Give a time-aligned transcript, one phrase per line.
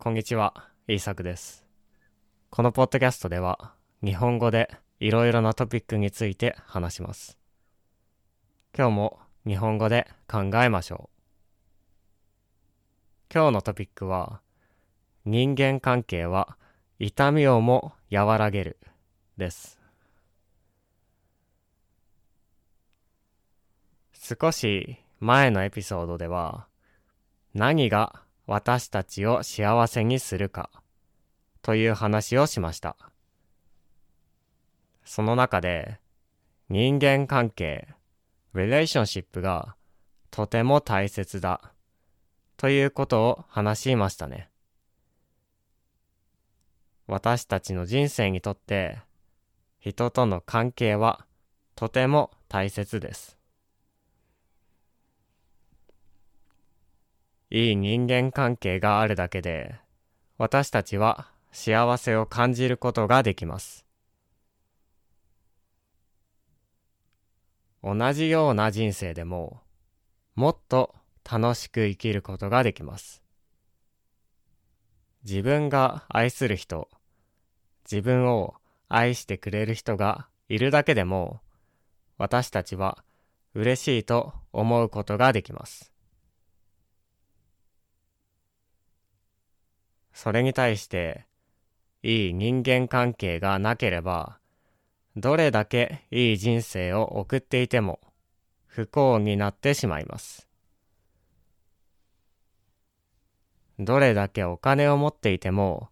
[0.00, 0.54] こんにちは、
[0.86, 1.64] イーサクです。
[2.50, 7.36] このポッドキャストでは、日本語でいろいろなトピックについて話します。
[8.72, 11.18] 今日も日本語で考えましょう。
[13.34, 14.40] 今日のトピックは、
[15.24, 16.56] 人間関係は
[17.00, 18.78] 痛みをも和らげる
[19.36, 19.80] です。
[24.12, 26.68] 少し前のエピソードでは、
[27.52, 30.70] 何が私たちを幸せにするか
[31.60, 32.96] という話をしました。
[35.04, 36.00] その中で
[36.70, 37.88] 人間関係、
[38.54, 39.76] relationship が
[40.30, 41.74] とても大切だ
[42.56, 44.48] ということを話しましたね。
[47.06, 48.98] 私たちの人生にとって
[49.78, 51.26] 人との関係は
[51.74, 53.37] とても大切です。
[57.50, 59.76] いい人間関係があるだけで、
[60.36, 63.86] 私たちは幸せを感じることができます。
[67.82, 69.60] 同じような人生でも、
[70.34, 73.22] もっと楽しく生きることができます。
[75.24, 76.88] 自分が愛する人、
[77.90, 78.54] 自分を
[78.88, 81.40] 愛してくれる人がいるだけでも、
[82.18, 83.02] 私たちは
[83.54, 85.92] 嬉しいと思うことができます。
[90.20, 91.26] それに対して、
[92.02, 94.40] いい人間関係がなければ、
[95.14, 98.00] どれだけいい人生を送っていても、
[98.66, 100.48] 不幸になってしまいます。
[103.78, 105.88] どれだけお金を持っていても、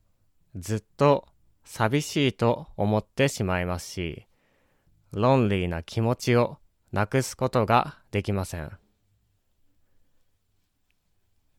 [0.56, 1.28] ずっと
[1.62, 4.26] 寂しいと思ってしまいますし、
[5.12, 6.58] ロンリーな気持ちを
[6.90, 8.76] なくすことができません。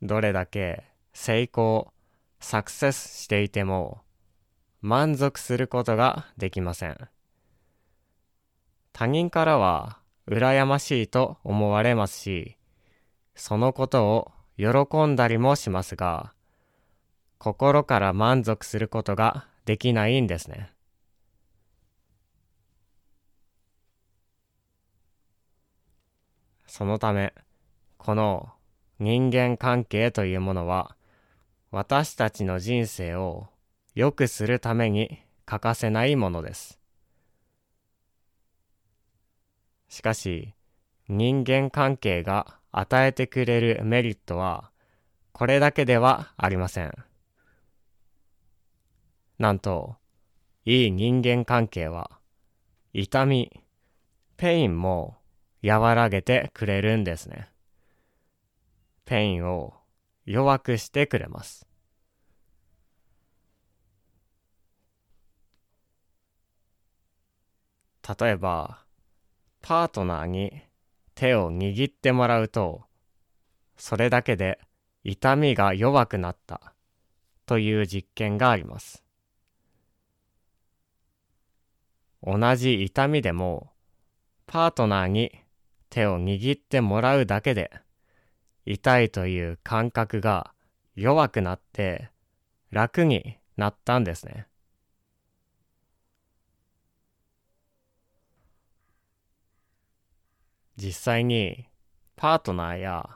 [0.02, 1.94] どれだけ成功、
[2.39, 4.02] サクセスしていても
[4.81, 6.97] 満足することができません。
[8.93, 12.58] 他人からは羨ましいと思われますし、
[13.36, 16.33] そのことを喜んだりもしますが、
[17.37, 20.71] 心から満足することができないんですね。
[26.65, 27.33] そのため、
[27.97, 28.49] この
[28.99, 30.96] 人間関係というものは、
[31.72, 33.48] 私たちの人生を
[33.94, 36.80] 良くするために欠かせないものです。
[39.89, 40.54] しかし、
[41.08, 44.72] 人間関係が与えてくれるメリットは、
[45.32, 46.94] これだけではありません。
[49.39, 49.95] なんと、
[50.66, 52.11] いい人間関係は、
[52.94, 53.64] 痛み、
[54.36, 55.17] pain も
[55.64, 57.50] 和らげてくれるんですね。
[59.05, 59.73] pain を
[60.27, 61.65] 弱くしてくれます。
[68.20, 68.83] 例えば、
[69.61, 70.61] パートナーに
[71.15, 72.83] 手を握ってもらうと、
[73.77, 74.60] それだけで
[75.05, 76.73] 痛みが弱くなった
[77.45, 79.05] という実験があります。
[82.21, 83.71] 同じ痛みでも、
[84.45, 85.32] パートナーに
[85.89, 87.71] 手を握ってもらうだけで、
[88.70, 90.52] 痛いという感覚が
[90.95, 92.10] 弱くなって
[92.70, 94.48] 楽になったんですね。
[100.76, 101.66] 実際に
[102.17, 103.10] パートナーや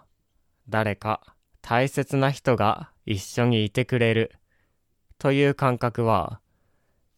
[0.69, 4.31] 誰か大切な人が一緒にいてくれる
[5.19, 6.39] という感覚は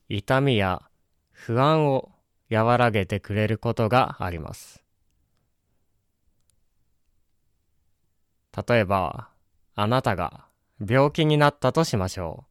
[0.10, 0.82] 痛みや
[1.32, 2.10] 不安を
[2.50, 4.83] 和らげてくれることがあります。
[8.56, 9.30] 例えば、
[9.76, 10.46] あなたが
[10.80, 12.46] 病気になったとしましょ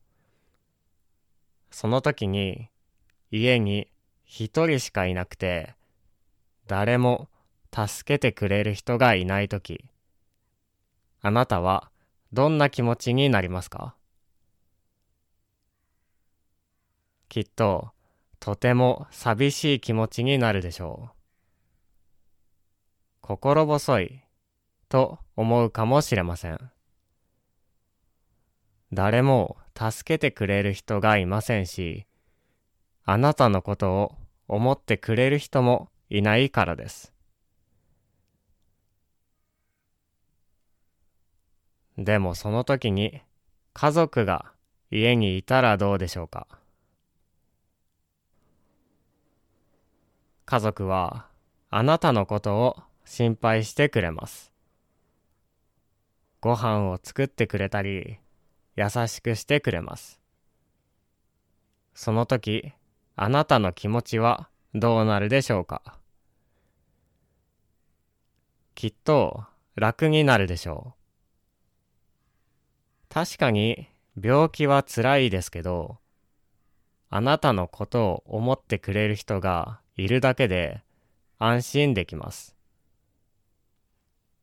[1.71, 1.75] う。
[1.75, 2.69] その時に
[3.31, 3.89] 家に
[4.25, 5.75] 一人しかいなくて、
[6.67, 7.29] 誰も
[7.73, 9.85] 助けてくれる人がいない時、
[11.21, 11.91] あなたは
[12.33, 13.95] どんな気持ちになりますか？
[17.29, 17.91] きっと
[18.41, 21.17] とても寂しい気持ちになるでしょう。
[23.21, 24.22] 心細い
[24.93, 26.59] と思うかもしれません。
[28.93, 32.05] 誰も助けてくれる人がいませんし、
[33.05, 34.15] あなたのことを
[34.49, 37.15] 思ってくれる人もいないからです。
[41.97, 43.23] でもその時に
[43.73, 44.53] 家族が
[44.91, 46.47] 家にいたらどうでしょうか？
[50.45, 51.29] 家族は
[51.71, 54.52] あなたのことを心配してくれます。
[56.43, 58.19] ご飯を作ってくれたり、
[58.75, 60.21] 優しくしてくれます。
[61.95, 62.73] その時、
[63.15, 65.99] あなたの気持ちはどうなるでしょうか？
[68.75, 69.45] きっと
[69.77, 70.95] 楽になるでしょ
[73.09, 73.15] う。
[73.15, 73.87] 確かに
[74.21, 75.99] 病気は辛いですけど、
[77.09, 80.83] あなたのことを思ってくれる人がいるだけで
[81.39, 82.57] 安心できます。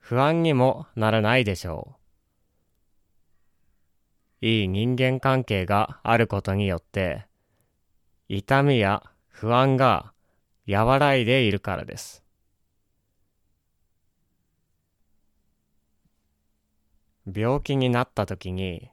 [0.10, 1.96] 不安にもならないでしょ
[4.42, 4.46] う。
[4.48, 7.28] いい人間関係があることによって、
[8.28, 10.12] 痛みや不安が
[10.68, 12.24] 和らいでいるからです。
[17.32, 18.90] 病気になった時に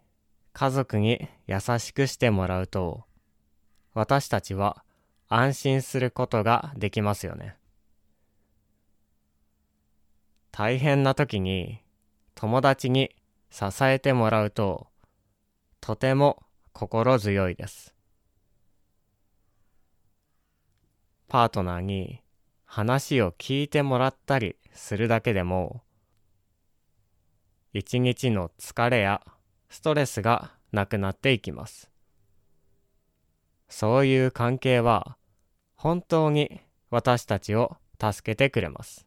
[0.53, 3.05] 家族に優しくしてもらうと
[3.95, 4.85] 私たちは
[5.29, 7.57] 安心することができますよね。
[10.59, 11.83] 大変な時に
[12.35, 13.11] 友達に
[13.51, 14.87] 支えてもらうと
[15.83, 16.43] とても
[16.73, 17.95] 心強いです。
[21.29, 22.23] パートナーに
[22.65, 25.83] 話を聞いてもらったりするだけでも
[27.75, 29.21] 一日の疲れや
[29.69, 31.91] ストレスがなくなっていきます。
[33.69, 35.19] そういう関係は
[35.75, 39.07] 本当に私たちを助けてくれます。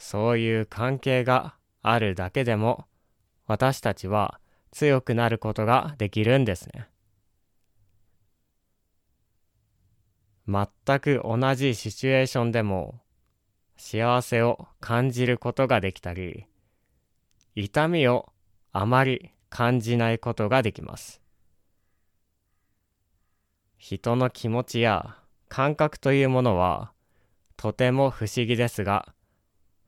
[0.00, 2.86] そういう関係があるだけでも
[3.46, 6.88] 私たちは強くなることができるんですね。
[10.48, 12.98] 全く同じシチュエーションでも
[13.76, 16.46] 幸せを感じることができたり、
[17.54, 18.32] 痛みを
[18.72, 21.20] あまり感じないことができます。
[23.76, 25.18] 人の気持ちや
[25.48, 26.92] 感覚というものは
[27.58, 29.14] とても不思議ですが、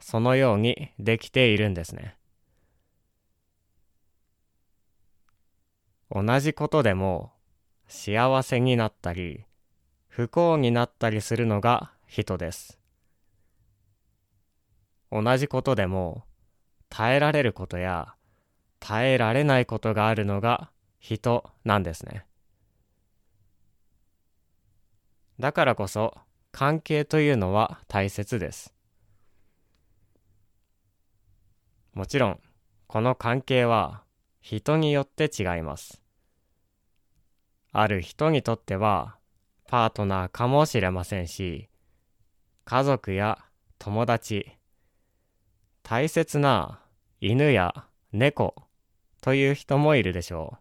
[0.02, 2.16] そのようにできているんですね。
[6.10, 7.32] 同じことでも
[7.87, 9.44] 幸せになったり
[10.08, 12.78] 不幸になったりするのが人です。
[15.10, 16.25] 同じことでも
[16.88, 18.14] 耐えられることや
[18.81, 22.26] 耐えられないことがあるのが人なんですね。
[25.38, 26.14] だからこそ
[26.50, 28.75] 関係というのは大切です。
[31.94, 32.41] もちろん
[32.87, 34.03] この関係は
[34.41, 36.03] 人によって違います。
[37.73, 39.17] ある人にとっては
[39.67, 41.71] パートナーかもしれませんし
[42.67, 43.39] 家族や
[43.79, 44.53] 友達
[45.83, 46.81] 大切な
[47.21, 48.55] 犬や猫
[49.21, 50.59] という人もいるでしょ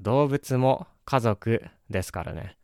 [0.00, 0.02] う。
[0.02, 2.56] 動物も家族ですからね。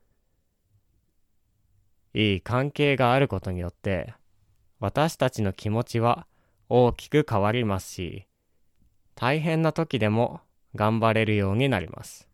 [2.14, 4.14] いい関係があることによって
[4.78, 6.26] 私たちの気持ちは
[6.68, 8.26] 大きく変わりますし
[9.14, 10.40] 大変な時でも
[10.74, 12.28] 頑張れるようになります。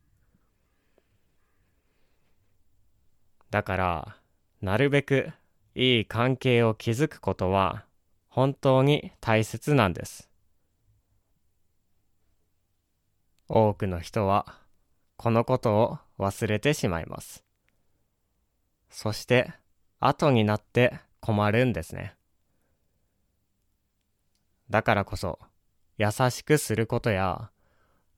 [3.50, 4.17] だから
[4.62, 5.31] なるべく
[5.75, 7.85] いい関係を築くことは
[8.29, 10.31] 本当に大切なんです。
[13.49, 14.47] 多くの人は
[15.17, 17.44] このことを忘れてしまいます。
[18.88, 19.53] そして
[19.99, 22.15] 後になって困るんですね。
[24.71, 25.39] だからこそ
[25.99, 27.50] 優しくすることや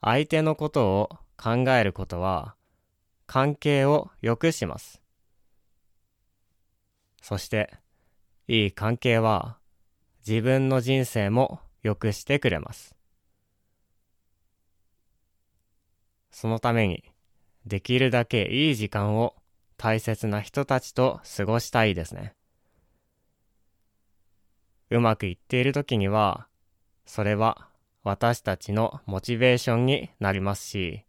[0.00, 2.54] 相手のことを考えることは
[3.26, 5.00] 関係を良くします。
[7.22, 7.72] そして
[8.46, 9.58] いい関係は
[10.26, 12.94] 自分の人生も良くしてくれます。
[16.30, 17.04] そのために、
[17.66, 19.36] できるだけいい時間を
[19.76, 22.34] 大切な人たちと過ごしたいですね。
[24.92, 26.46] うまくいっている時には、
[27.06, 27.66] それは
[28.04, 31.06] 私たちのモチベーションになりますし、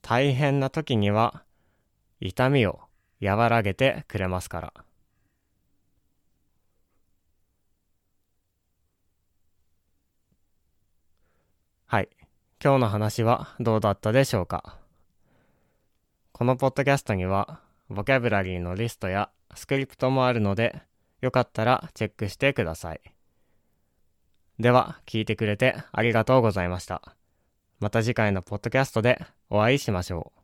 [0.00, 1.44] 大変な時には
[2.18, 2.80] 痛みを
[3.22, 4.72] 和らげてくれますから。
[11.84, 12.08] はい。
[12.64, 14.78] 今日の話はどうだったでしょうか？
[16.32, 17.60] このポッドキャストには、
[17.90, 20.80] ボキャブラリーのリストやスクリプトもあるので、
[21.22, 23.00] よかったらチェックしてください。
[24.58, 27.16] では、聞いてくれてありがとうございました。
[27.80, 30.41] また次回のポッドキャストでお会いしましょう。